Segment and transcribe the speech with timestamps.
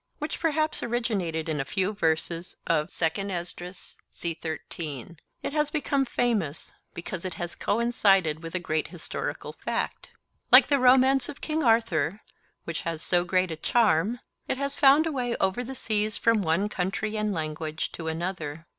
[0.17, 7.23] which perhaps originated in a few verses of II Esdras, it has become famous, because
[7.23, 10.09] it has coincided with a great historical fact.
[10.51, 12.21] Like the romance of King Arthur,
[12.63, 16.17] which has had so great a charm, it has found a way over the seas
[16.17, 18.65] from one country and language to another.